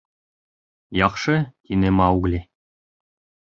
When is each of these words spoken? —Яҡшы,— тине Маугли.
—Яҡшы,— 0.99 1.35
тине 1.69 1.93
Маугли. 1.99 2.41